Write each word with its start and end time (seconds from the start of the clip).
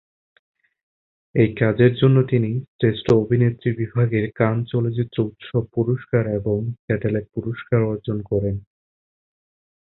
এই 1.35 1.49
কাজের 1.55 1.93
জন্য 1.95 2.17
তিনি 2.23 2.51
শ্রেষ্ঠ 2.71 3.05
অভিনেত্রী 3.15 3.69
বিভাগে 3.75 4.21
কান 4.35 4.55
চলচ্চিত্র 4.65 5.17
উৎসব 5.23 5.63
পুরস্কার 5.75 6.23
এবং 6.39 6.57
স্যাটেলাইট 6.77 7.27
পুরস্কার 7.35 7.79
অর্জন 7.83 8.17
করেন। 8.21 8.55